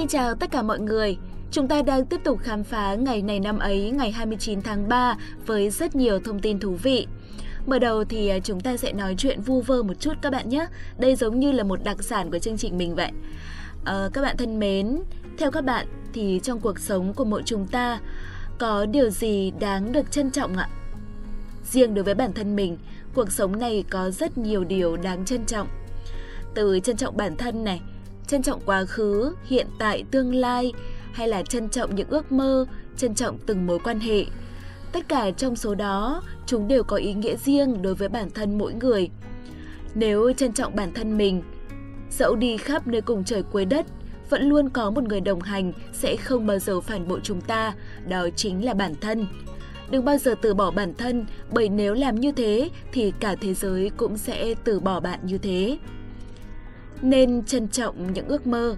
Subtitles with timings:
[0.00, 1.16] Xin chào tất cả mọi người.
[1.50, 5.16] Chúng ta đang tiếp tục khám phá ngày này năm ấy, ngày 29 tháng 3
[5.46, 7.06] với rất nhiều thông tin thú vị.
[7.66, 10.48] Mở đầu thì à, chúng ta sẽ nói chuyện vu vơ một chút các bạn
[10.48, 10.66] nhé.
[10.98, 13.10] Đây giống như là một đặc sản của chương trình mình vậy.
[13.84, 15.00] À, các bạn thân mến,
[15.38, 18.00] theo các bạn thì trong cuộc sống của mỗi chúng ta
[18.58, 20.68] có điều gì đáng được trân trọng ạ?
[21.64, 22.78] Riêng đối với bản thân mình,
[23.14, 25.68] cuộc sống này có rất nhiều điều đáng trân trọng.
[26.54, 27.80] Từ trân trọng bản thân này,
[28.30, 30.72] trân trọng quá khứ, hiện tại, tương lai
[31.12, 32.66] hay là trân trọng những ước mơ,
[32.96, 34.24] trân trọng từng mối quan hệ.
[34.92, 38.58] Tất cả trong số đó, chúng đều có ý nghĩa riêng đối với bản thân
[38.58, 39.08] mỗi người.
[39.94, 41.42] Nếu trân trọng bản thân mình,
[42.10, 43.86] dẫu đi khắp nơi cùng trời cuối đất,
[44.28, 47.74] vẫn luôn có một người đồng hành sẽ không bao giờ phản bội chúng ta,
[48.08, 49.26] đó chính là bản thân.
[49.90, 53.54] Đừng bao giờ từ bỏ bản thân, bởi nếu làm như thế thì cả thế
[53.54, 55.78] giới cũng sẽ từ bỏ bạn như thế.
[57.02, 58.76] Nên trân trọng những ước mơ,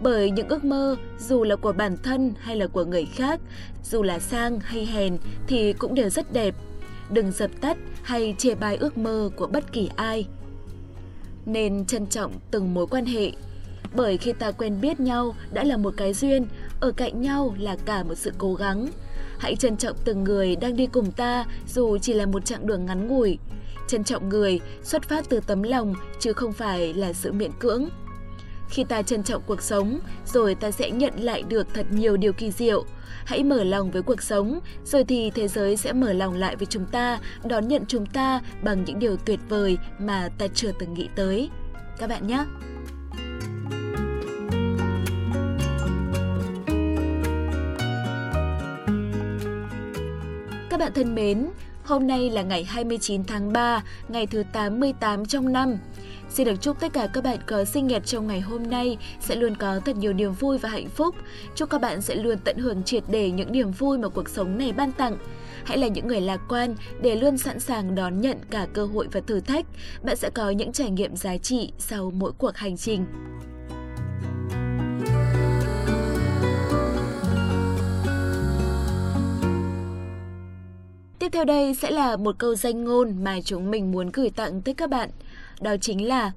[0.00, 3.40] bởi những ước mơ dù là của bản thân hay là của người khác,
[3.84, 6.54] dù là sang hay hèn thì cũng đều rất đẹp.
[7.10, 10.26] Đừng dập tắt hay chê bai ước mơ của bất kỳ ai.
[11.46, 13.32] Nên trân trọng từng mối quan hệ,
[13.96, 16.46] bởi khi ta quen biết nhau đã là một cái duyên,
[16.80, 18.86] ở cạnh nhau là cả một sự cố gắng.
[19.38, 22.86] Hãy trân trọng từng người đang đi cùng ta dù chỉ là một chặng đường
[22.86, 23.38] ngắn ngủi.
[23.88, 27.88] Trân trọng người xuất phát từ tấm lòng chứ không phải là sự miễn cưỡng.
[28.68, 32.32] Khi ta trân trọng cuộc sống, rồi ta sẽ nhận lại được thật nhiều điều
[32.32, 32.84] kỳ diệu.
[33.24, 36.66] Hãy mở lòng với cuộc sống, rồi thì thế giới sẽ mở lòng lại với
[36.66, 40.94] chúng ta, đón nhận chúng ta bằng những điều tuyệt vời mà ta chưa từng
[40.94, 41.50] nghĩ tới.
[41.98, 42.44] Các bạn nhé!
[50.70, 51.46] Các bạn thân mến,
[51.84, 55.76] hôm nay là ngày 29 tháng 3, ngày thứ 88 trong năm.
[56.30, 59.36] Xin được chúc tất cả các bạn có sinh nhật trong ngày hôm nay sẽ
[59.36, 61.14] luôn có thật nhiều niềm vui và hạnh phúc.
[61.54, 64.58] Chúc các bạn sẽ luôn tận hưởng triệt để những niềm vui mà cuộc sống
[64.58, 65.16] này ban tặng.
[65.64, 69.08] Hãy là những người lạc quan để luôn sẵn sàng đón nhận cả cơ hội
[69.12, 69.66] và thử thách.
[70.02, 73.06] Bạn sẽ có những trải nghiệm giá trị sau mỗi cuộc hành trình.
[81.24, 84.62] Tiếp theo đây sẽ là một câu danh ngôn mà chúng mình muốn gửi tặng
[84.62, 85.10] tới các bạn.
[85.60, 86.32] Đó chính là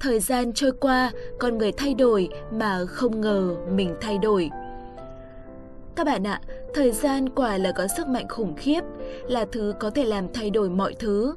[0.00, 4.50] Thời gian trôi qua, con người thay đổi mà không ngờ mình thay đổi.
[5.96, 6.40] Các bạn ạ,
[6.74, 8.80] thời gian quả là có sức mạnh khủng khiếp,
[9.28, 11.34] là thứ có thể làm thay đổi mọi thứ.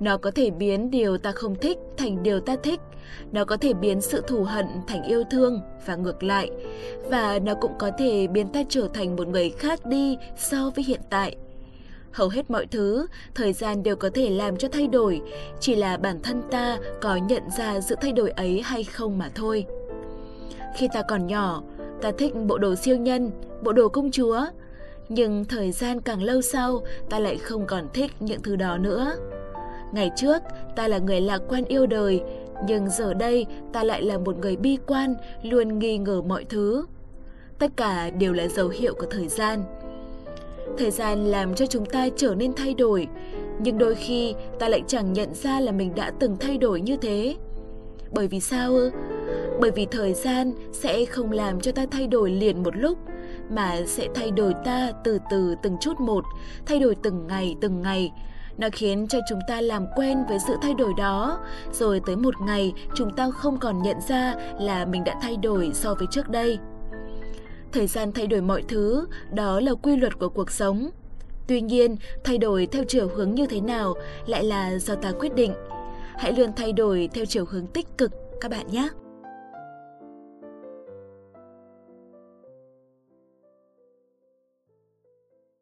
[0.00, 2.80] Nó có thể biến điều ta không thích thành điều ta thích,
[3.32, 6.50] nó có thể biến sự thù hận thành yêu thương và ngược lại,
[7.10, 10.84] và nó cũng có thể biến ta trở thành một người khác đi so với
[10.84, 11.36] hiện tại.
[12.12, 15.22] Hầu hết mọi thứ, thời gian đều có thể làm cho thay đổi,
[15.60, 19.30] chỉ là bản thân ta có nhận ra sự thay đổi ấy hay không mà
[19.34, 19.66] thôi.
[20.76, 21.62] Khi ta còn nhỏ,
[22.02, 23.30] ta thích bộ đồ siêu nhân,
[23.62, 24.40] bộ đồ công chúa,
[25.08, 29.12] nhưng thời gian càng lâu sau, ta lại không còn thích những thứ đó nữa.
[29.92, 30.42] Ngày trước,
[30.76, 32.22] ta là người lạc quan yêu đời,
[32.66, 36.86] nhưng giờ đây ta lại là một người bi quan, luôn nghi ngờ mọi thứ.
[37.58, 39.64] Tất cả đều là dấu hiệu của thời gian.
[40.78, 43.08] Thời gian làm cho chúng ta trở nên thay đổi,
[43.60, 46.96] nhưng đôi khi ta lại chẳng nhận ra là mình đã từng thay đổi như
[46.96, 47.36] thế.
[48.10, 48.90] Bởi vì sao ư?
[49.60, 52.98] Bởi vì thời gian sẽ không làm cho ta thay đổi liền một lúc,
[53.50, 56.24] mà sẽ thay đổi ta từ từ từng chút một,
[56.66, 58.12] thay đổi từng ngày từng ngày.
[58.58, 61.38] Nó khiến cho chúng ta làm quen với sự thay đổi đó,
[61.72, 65.70] rồi tới một ngày chúng ta không còn nhận ra là mình đã thay đổi
[65.74, 66.58] so với trước đây.
[67.72, 70.90] Thời gian thay đổi mọi thứ, đó là quy luật của cuộc sống.
[71.46, 73.94] Tuy nhiên, thay đổi theo chiều hướng như thế nào
[74.26, 75.52] lại là do ta quyết định.
[76.18, 78.88] Hãy luôn thay đổi theo chiều hướng tích cực các bạn nhé.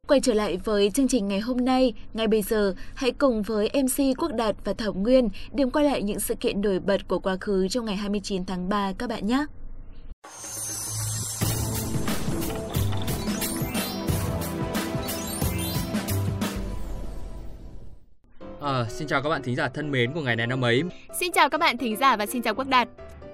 [0.08, 3.70] Quay trở lại với chương trình ngày hôm nay, ngay bây giờ hãy cùng với
[3.74, 7.18] MC Quốc Đạt và Thảo Nguyên điểm qua lại những sự kiện nổi bật của
[7.18, 9.46] quá khứ trong ngày 29 tháng 3 các bạn nhé.
[18.60, 20.82] À, xin chào các bạn thính giả thân mến của ngày này năm ấy.
[21.12, 22.88] Xin chào các bạn thính giả và xin chào Quốc Đạt.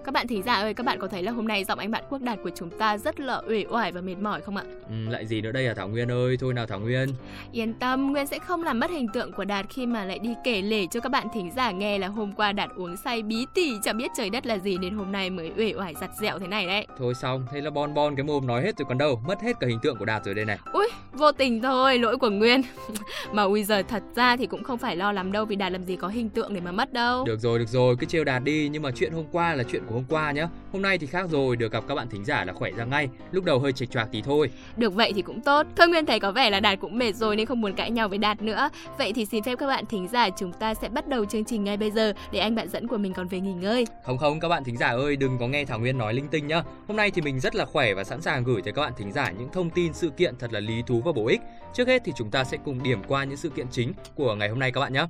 [0.05, 2.05] Các bạn thính giả ơi, các bạn có thấy là hôm nay giọng anh bạn
[2.11, 4.64] Quốc Đạt của chúng ta rất là uể oải và mệt mỏi không ạ?
[4.88, 7.08] Ừ, lại gì nữa đây à Thảo Nguyên ơi, thôi nào Thảo Nguyên.
[7.52, 10.34] Yên tâm, Nguyên sẽ không làm mất hình tượng của Đạt khi mà lại đi
[10.44, 13.46] kể lể cho các bạn thính giả nghe là hôm qua Đạt uống say bí
[13.55, 16.38] tỉ chẳng biết trời đất là gì nên hôm nay mới uể oải giặt dẹo
[16.38, 16.87] thế này đấy.
[16.99, 19.61] Thôi xong, thế là bon bon cái mồm nói hết rồi còn đâu, mất hết
[19.61, 20.58] cả hình tượng của Đạt rồi đây này.
[20.73, 22.62] Ui, vô tình thôi, lỗi của Nguyên.
[23.32, 25.84] mà bây giờ thật ra thì cũng không phải lo lắm đâu vì Đạt làm
[25.84, 27.24] gì có hình tượng để mà mất đâu.
[27.24, 29.82] Được rồi, được rồi, cứ trêu Đạt đi, nhưng mà chuyện hôm qua là chuyện
[29.86, 30.48] của hôm qua nhé.
[30.72, 33.08] Hôm nay thì khác rồi, được gặp các bạn thính giả là khỏe ra ngay.
[33.32, 34.50] Lúc đầu hơi chệch choạc tí thôi.
[34.76, 35.66] Được vậy thì cũng tốt.
[35.76, 38.08] Thôi Nguyên thấy có vẻ là Đạt cũng mệt rồi nên không muốn cãi nhau
[38.08, 38.68] với Đạt nữa.
[38.98, 41.64] Vậy thì xin phép các bạn thính giả chúng ta sẽ bắt đầu chương trình
[41.64, 43.86] ngay bây giờ để anh bạn dẫn của mình còn về nghỉ ngơi.
[44.04, 46.46] Không không các bạn thính giả ơi, đừng có nghe Thảo Nguyên nói linh tinh
[46.46, 46.62] nhá.
[46.88, 49.12] Hôm nay thì mình rất là khỏe và sẵn sàng gửi tới các bạn thính
[49.12, 51.41] giả những thông tin sự kiện thật là lý thú và bổ ích.
[51.75, 54.49] Trước hết thì chúng ta sẽ cùng điểm qua những sự kiện chính của ngày
[54.49, 55.06] hôm nay các bạn nhé.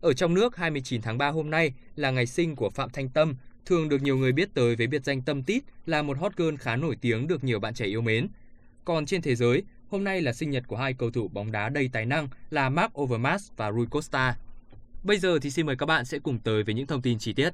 [0.00, 3.34] Ở trong nước, 29 tháng 3 hôm nay là ngày sinh của Phạm Thanh Tâm,
[3.66, 6.54] thường được nhiều người biết tới với biệt danh Tâm Tít, là một hot girl
[6.58, 8.28] khá nổi tiếng được nhiều bạn trẻ yêu mến.
[8.84, 11.68] Còn trên thế giới, hôm nay là sinh nhật của hai cầu thủ bóng đá
[11.68, 14.36] đầy tài năng là Mark Overmars và Rui Costa.
[15.04, 17.32] Bây giờ thì xin mời các bạn sẽ cùng tới với những thông tin chi
[17.32, 17.50] tiết.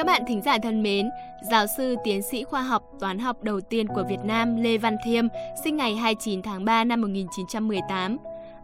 [0.00, 1.10] Các bạn thính giả thân mến,
[1.50, 4.96] giáo sư tiến sĩ khoa học toán học đầu tiên của Việt Nam Lê Văn
[5.04, 5.24] Thiêm
[5.64, 8.16] sinh ngày 29 tháng 3 năm 1918.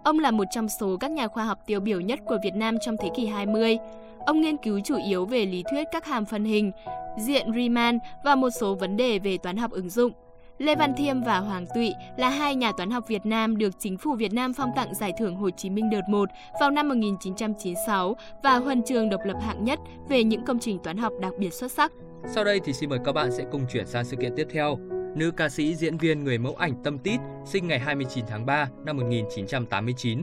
[0.05, 2.77] Ông là một trong số các nhà khoa học tiêu biểu nhất của Việt Nam
[2.81, 3.79] trong thế kỷ 20.
[4.27, 6.73] Ông nghiên cứu chủ yếu về lý thuyết các hàm phân hình,
[7.19, 10.13] diện Riemann và một số vấn đề về toán học ứng dụng.
[10.59, 13.99] Lê Văn Thiêm và Hoàng Tụy là hai nhà toán học Việt Nam được chính
[13.99, 16.29] phủ Việt Nam phong tặng giải thưởng Hồ Chí Minh đợt 1
[16.61, 20.97] vào năm 1996 và huân trường độc lập hạng nhất về những công trình toán
[20.97, 21.93] học đặc biệt xuất sắc.
[22.35, 24.79] Sau đây thì xin mời các bạn sẽ cùng chuyển sang sự kiện tiếp theo.
[25.17, 28.69] Nữ ca sĩ, diễn viên, người mẫu ảnh Tâm Tít, sinh ngày 29 tháng 3
[28.85, 30.23] năm 1989.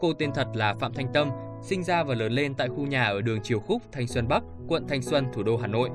[0.00, 1.30] Cô tên thật là Phạm Thanh Tâm,
[1.62, 4.42] sinh ra và lớn lên tại khu nhà ở đường Triều Khúc, Thanh Xuân Bắc,
[4.68, 5.90] quận Thanh Xuân, thủ đô Hà Nội.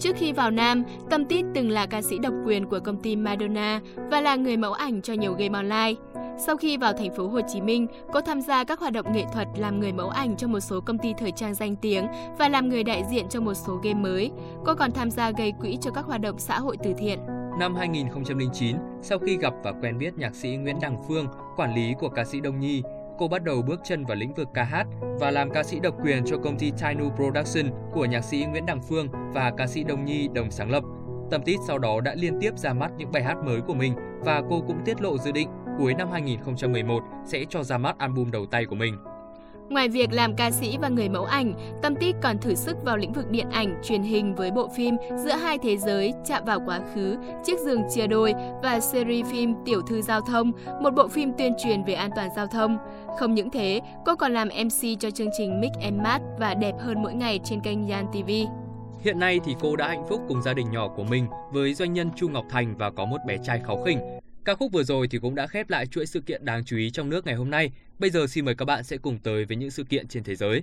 [0.00, 3.16] Trước khi vào Nam, Tâm Tít từng là ca sĩ độc quyền của công ty
[3.16, 3.80] Madonna
[4.10, 6.00] và là người mẫu ảnh cho nhiều game online.
[6.46, 9.24] Sau khi vào thành phố Hồ Chí Minh, cô tham gia các hoạt động nghệ
[9.32, 12.06] thuật làm người mẫu ảnh cho một số công ty thời trang danh tiếng
[12.38, 14.30] và làm người đại diện cho một số game mới.
[14.64, 17.18] Cô còn tham gia gây quỹ cho các hoạt động xã hội từ thiện.
[17.58, 21.94] Năm 2009, sau khi gặp và quen biết nhạc sĩ Nguyễn Đăng Phương, quản lý
[21.98, 22.82] của ca sĩ Đông Nhi,
[23.18, 24.86] cô bắt đầu bước chân vào lĩnh vực ca hát
[25.20, 28.66] và làm ca sĩ độc quyền cho công ty Tainu Production của nhạc sĩ Nguyễn
[28.66, 30.82] Đăng Phương và ca sĩ Đông Nhi đồng sáng lập.
[31.30, 33.94] Tâm Tít sau đó đã liên tiếp ra mắt những bài hát mới của mình
[34.20, 35.48] và cô cũng tiết lộ dự định
[35.78, 38.96] cuối năm 2011 sẽ cho ra mắt album đầu tay của mình.
[39.68, 42.96] Ngoài việc làm ca sĩ và người mẫu ảnh, Tâm Tít còn thử sức vào
[42.96, 46.60] lĩnh vực điện ảnh, truyền hình với bộ phim Giữa hai thế giới, Chạm vào
[46.66, 51.08] quá khứ, Chiếc giường chia đôi và series phim Tiểu thư giao thông, một bộ
[51.08, 52.78] phim tuyên truyền về an toàn giao thông.
[53.18, 56.74] Không những thế, cô còn làm MC cho chương trình Mix and Match và Đẹp
[56.78, 58.30] hơn mỗi ngày trên kênh Yan TV.
[59.00, 61.92] Hiện nay thì cô đã hạnh phúc cùng gia đình nhỏ của mình với doanh
[61.92, 63.98] nhân Chu Ngọc Thành và có một bé trai kháu khỉnh.
[64.44, 66.90] Ca khúc vừa rồi thì cũng đã khép lại chuỗi sự kiện đáng chú ý
[66.90, 67.70] trong nước ngày hôm nay.
[67.98, 70.36] Bây giờ xin mời các bạn sẽ cùng tới với những sự kiện trên thế
[70.36, 70.62] giới.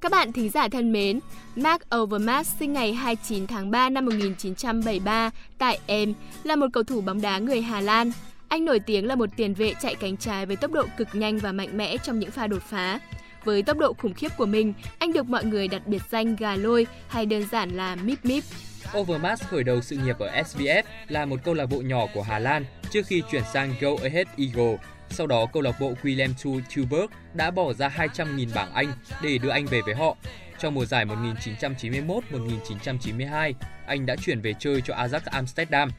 [0.00, 1.20] Các bạn thính giả thân mến,
[1.56, 6.14] Mark Overmars sinh ngày 29 tháng 3 năm 1973 tại Em,
[6.44, 8.12] là một cầu thủ bóng đá người Hà Lan.
[8.48, 11.38] Anh nổi tiếng là một tiền vệ chạy cánh trái với tốc độ cực nhanh
[11.38, 12.98] và mạnh mẽ trong những pha đột phá.
[13.44, 16.56] Với tốc độ khủng khiếp của mình, anh được mọi người đặt biệt danh gà
[16.56, 18.44] lôi hay đơn giản là Mip Mip.
[18.98, 22.38] Overmars khởi đầu sự nghiệp ở SVF là một câu lạc bộ nhỏ của Hà
[22.38, 24.76] Lan trước khi chuyển sang Go Ahead Eagle.
[25.10, 28.92] Sau đó, câu lạc bộ Willem II Tilburg đã bỏ ra 200.000 bảng Anh
[29.22, 30.16] để đưa anh về với họ.
[30.58, 33.52] Trong mùa giải 1991-1992,
[33.86, 35.90] anh đã chuyển về chơi cho Ajax Amsterdam.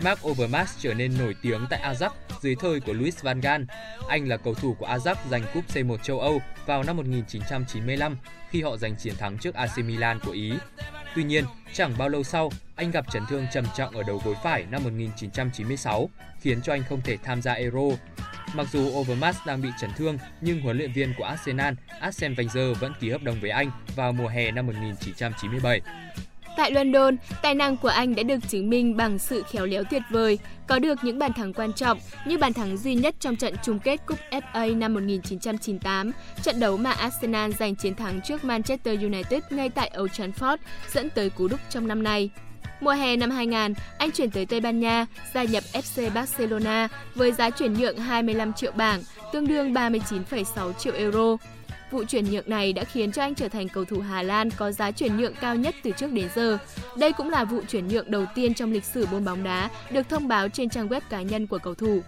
[0.00, 2.10] Mark Overmars trở nên nổi tiếng tại Ajax
[2.40, 3.62] dưới thời của Louis van Gaal.
[4.08, 8.16] Anh là cầu thủ của Ajax giành cúp C1 châu Âu vào năm 1995
[8.50, 10.52] khi họ giành chiến thắng trước AC Milan của Ý.
[11.16, 14.34] Tuy nhiên, chẳng bao lâu sau, anh gặp chấn thương trầm trọng ở đầu gối
[14.42, 17.96] phải năm 1996, khiến cho anh không thể tham gia Euro.
[18.54, 22.74] Mặc dù Overmars đang bị chấn thương, nhưng huấn luyện viên của Arsenal, Arsene Wenger
[22.74, 25.80] vẫn ký hợp đồng với anh vào mùa hè năm 1997.
[26.56, 30.02] Tại London, tài năng của anh đã được chứng minh bằng sự khéo léo tuyệt
[30.10, 33.54] vời, có được những bàn thắng quan trọng như bàn thắng duy nhất trong trận
[33.64, 39.00] chung kết Cúp FA năm 1998, trận đấu mà Arsenal giành chiến thắng trước Manchester
[39.00, 40.56] United ngay tại Old Trafford,
[40.92, 42.30] dẫn tới cú đúc trong năm nay.
[42.80, 47.32] Mùa hè năm 2000, anh chuyển tới Tây Ban Nha, gia nhập FC Barcelona với
[47.32, 51.36] giá chuyển nhượng 25 triệu bảng, tương đương 39,6 triệu euro.
[51.90, 54.72] Vụ chuyển nhượng này đã khiến cho anh trở thành cầu thủ Hà Lan có
[54.72, 56.58] giá chuyển nhượng cao nhất từ trước đến giờ.
[56.98, 60.08] Đây cũng là vụ chuyển nhượng đầu tiên trong lịch sử môn bóng đá được
[60.08, 62.00] thông báo trên trang web cá nhân của cầu thủ.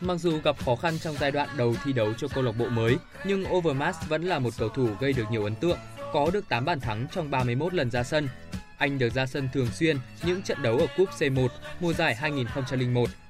[0.00, 2.68] Mặc dù gặp khó khăn trong giai đoạn đầu thi đấu cho câu lạc bộ
[2.68, 5.78] mới, nhưng Overmars vẫn là một cầu thủ gây được nhiều ấn tượng,
[6.12, 8.28] có được 8 bàn thắng trong 31 lần ra sân.
[8.78, 11.48] Anh được ra sân thường xuyên những trận đấu ở cúp C1
[11.80, 12.16] mùa giải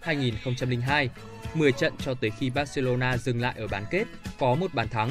[0.05, 1.09] 2001-2002,
[1.55, 4.05] 10 trận cho tới khi Barcelona dừng lại ở bán kết,
[4.39, 5.11] có một bàn thắng.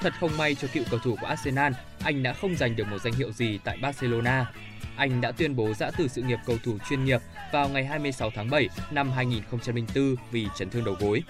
[0.00, 1.72] Thật không may cho cựu cầu thủ của Arsenal,
[2.04, 4.46] anh đã không giành được một danh hiệu gì tại Barcelona.
[4.96, 7.20] Anh đã tuyên bố giã từ sự nghiệp cầu thủ chuyên nghiệp
[7.52, 11.22] vào ngày 26 tháng 7 năm 2004 vì chấn thương đầu gối.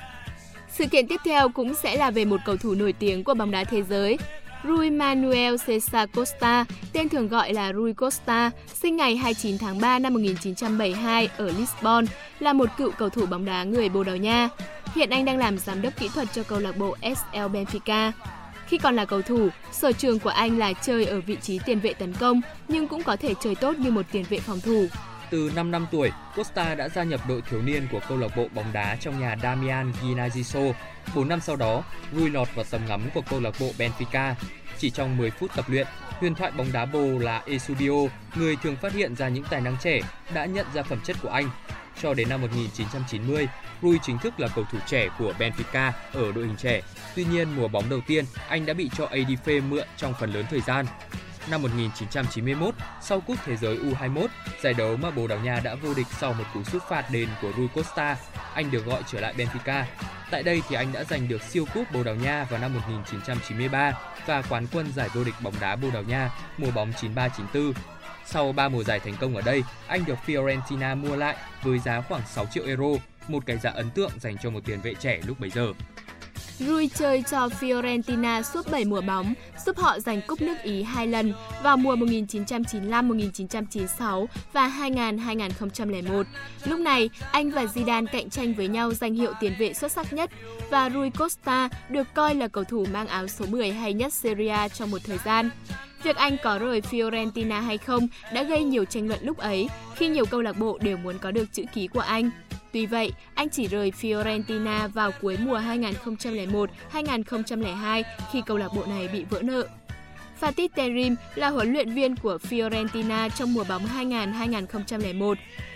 [0.72, 3.50] Sự kiện tiếp theo cũng sẽ là về một cầu thủ nổi tiếng của bóng
[3.50, 4.18] đá thế giới.
[4.64, 9.98] Rui Manuel Cesar Costa, tên thường gọi là Rui Costa, sinh ngày 29 tháng 3
[9.98, 12.04] năm 1972 ở Lisbon,
[12.40, 14.48] là một cựu cầu thủ bóng đá người Bồ Đào Nha.
[14.94, 18.12] Hiện anh đang làm giám đốc kỹ thuật cho câu lạc bộ SL Benfica.
[18.66, 21.80] Khi còn là cầu thủ, sở trường của anh là chơi ở vị trí tiền
[21.80, 24.86] vệ tấn công, nhưng cũng có thể chơi tốt như một tiền vệ phòng thủ.
[25.30, 28.46] Từ 5 năm tuổi, Costa đã gia nhập đội thiếu niên của câu lạc bộ
[28.54, 30.72] bóng đá trong nhà Damian Ginaziso.
[31.14, 31.82] 4 năm sau đó,
[32.12, 34.34] vui lọt vào tầm ngắm của câu lạc bộ Benfica.
[34.78, 37.92] Chỉ trong 10 phút tập luyện, huyền thoại bóng đá bồ là Eusebio,
[38.34, 40.00] người thường phát hiện ra những tài năng trẻ,
[40.34, 41.50] đã nhận ra phẩm chất của anh.
[42.02, 43.48] Cho đến năm 1990,
[43.82, 46.80] Rui chính thức là cầu thủ trẻ của Benfica ở đội hình trẻ.
[47.16, 50.44] Tuy nhiên, mùa bóng đầu tiên, anh đã bị cho ADF mượn trong phần lớn
[50.50, 50.86] thời gian.
[51.50, 54.26] Năm 1991, sau cúp thế giới U21,
[54.62, 57.28] giải đấu mà Bồ Đào Nha đã vô địch sau một cú sút phạt đền
[57.42, 58.16] của Rui Costa,
[58.54, 59.84] anh được gọi trở lại Benfica.
[60.30, 63.92] Tại đây thì anh đã giành được siêu cúp Bồ Đào Nha vào năm 1993
[64.26, 67.72] và quán quân giải vô địch bóng đá Bồ Đào Nha mùa bóng 93-94.
[68.26, 72.00] Sau 3 mùa giải thành công ở đây, anh được Fiorentina mua lại với giá
[72.00, 72.86] khoảng 6 triệu euro,
[73.28, 75.72] một cái giá ấn tượng dành cho một tiền vệ trẻ lúc bấy giờ.
[76.58, 79.34] Rui chơi cho Fiorentina suốt 7 mùa bóng,
[79.66, 81.32] giúp họ giành cúp nước Ý hai lần
[81.62, 86.24] vào mùa 1995-1996 và 2000-2001.
[86.64, 90.12] Lúc này, anh và Zidane cạnh tranh với nhau danh hiệu tiền vệ xuất sắc
[90.12, 90.30] nhất
[90.70, 94.48] và Rui Costa được coi là cầu thủ mang áo số 10 hay nhất Serie
[94.48, 95.50] A trong một thời gian.
[96.02, 100.08] Việc anh có rời Fiorentina hay không đã gây nhiều tranh luận lúc ấy khi
[100.08, 102.30] nhiều câu lạc bộ đều muốn có được chữ ký của anh.
[102.76, 105.58] Tuy vậy, anh chỉ rời Fiorentina vào cuối mùa
[106.92, 108.02] 2001-2002
[108.32, 109.66] khi câu lạc bộ này bị vỡ nợ.
[110.40, 115.34] Fatih Terim là huấn luyện viên của Fiorentina trong mùa bóng 2000-2001.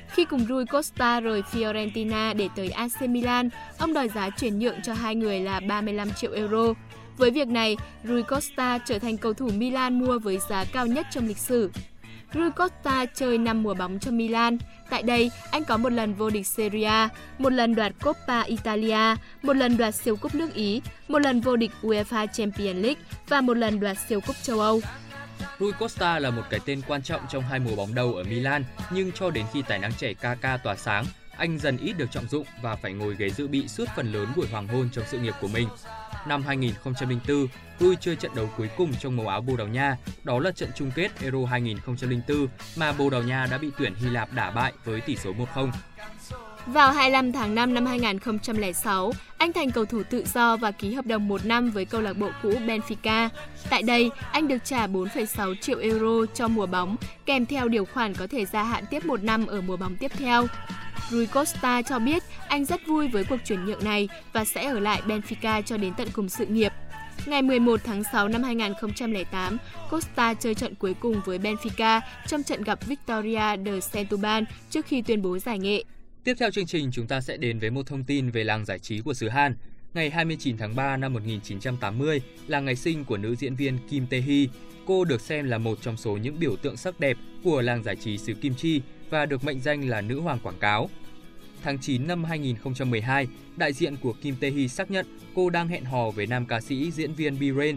[0.09, 4.83] Khi cùng Rui Costa rời Fiorentina để tới AC Milan, ông đòi giá chuyển nhượng
[4.83, 6.75] cho hai người là 35 triệu euro.
[7.17, 11.07] Với việc này, Rui Costa trở thành cầu thủ Milan mua với giá cao nhất
[11.11, 11.71] trong lịch sử.
[12.35, 14.59] Rui Costa chơi 5 mùa bóng cho Milan.
[14.91, 17.09] Tại đây, anh có một lần vô địch Serie A,
[17.39, 21.57] một lần đoạt Coppa Italia, một lần đoạt siêu cúp nước Ý, một lần vô
[21.57, 24.81] địch UEFA Champions League và một lần đoạt siêu cúp châu Âu.
[25.61, 28.65] Rui Costa là một cái tên quan trọng trong hai mùa bóng đầu ở Milan,
[28.91, 31.05] nhưng cho đến khi tài năng trẻ Kaká tỏa sáng,
[31.41, 34.29] anh dần ít được trọng dụng và phải ngồi ghế dự bị suốt phần lớn
[34.37, 35.69] buổi hoàng hôn trong sự nghiệp của mình.
[36.27, 37.47] Năm 2004,
[37.81, 40.71] Rui chơi trận đấu cuối cùng trong màu áo Bồ Đào Nha, đó là trận
[40.75, 44.73] chung kết Euro 2004 mà Bồ Đào Nha đã bị tuyển Hy Lạp đả bại
[44.85, 45.71] với tỷ số 1-0.
[46.67, 51.07] Vào 25 tháng 5 năm 2006, anh thành cầu thủ tự do và ký hợp
[51.07, 53.29] đồng một năm với câu lạc bộ cũ Benfica.
[53.71, 58.15] Tại đây, anh được trả 4,6 triệu euro cho mùa bóng, kèm theo điều khoản
[58.15, 60.47] có thể gia hạn tiếp một năm ở mùa bóng tiếp theo.
[61.11, 64.81] Rui Costa cho biết anh rất vui với cuộc chuyển nhượng này và sẽ ở
[64.81, 66.73] lại Benfica cho đến tận cùng sự nghiệp.
[67.27, 69.59] Ngày 11 tháng 6 năm 2008,
[69.91, 75.03] Costa chơi trận cuối cùng với Benfica trong trận gặp Victoria de Setúbal trước khi
[75.03, 75.85] tuyên bố giải nghệ.
[76.25, 78.79] Tiếp theo chương trình chúng ta sẽ đến với một thông tin về làng giải
[78.79, 79.55] trí của xứ Hàn.
[79.95, 84.49] Ngày 29 tháng 3 năm 1980 là ngày sinh của nữ diễn viên Kim Tae-hee.
[84.87, 87.97] Cô được xem là một trong số những biểu tượng sắc đẹp của làng giải
[87.97, 88.81] trí xứ Kim Chi
[89.11, 90.91] và được mệnh danh là nữ hoàng quảng cáo.
[91.63, 96.11] Tháng 9 năm 2012, đại diện của Kim Tae-hee xác nhận cô đang hẹn hò
[96.11, 97.77] với nam ca sĩ diễn viên B-Rain.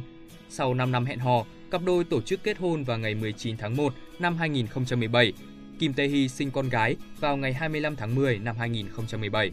[0.50, 3.76] Sau 5 năm hẹn hò, cặp đôi tổ chức kết hôn vào ngày 19 tháng
[3.76, 5.34] 1 năm 2017.
[5.80, 9.52] Kim Tae-hee sinh con gái vào ngày 25 tháng 10 năm 2017.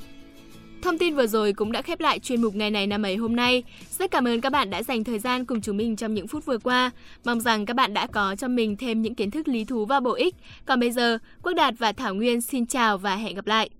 [0.82, 3.37] Thông tin vừa rồi cũng đã khép lại chuyên mục ngày này năm ấy hôm
[3.37, 3.62] nay.
[3.99, 6.44] Rất cảm ơn các bạn đã dành thời gian cùng chúng mình trong những phút
[6.44, 6.90] vừa qua.
[7.25, 10.00] Mong rằng các bạn đã có cho mình thêm những kiến thức lý thú và
[10.00, 10.34] bổ ích.
[10.64, 13.70] Còn bây giờ, Quốc Đạt và Thảo Nguyên xin chào và hẹn gặp lại.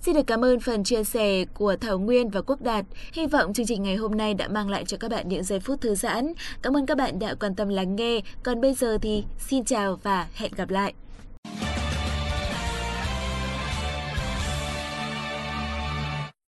[0.00, 2.84] Xin được cảm ơn phần chia sẻ của Thảo Nguyên và Quốc Đạt.
[3.12, 5.60] Hy vọng chương trình ngày hôm nay đã mang lại cho các bạn những giây
[5.60, 6.32] phút thư giãn.
[6.62, 8.20] Cảm ơn các bạn đã quan tâm lắng nghe.
[8.42, 10.94] Còn bây giờ thì xin chào và hẹn gặp lại.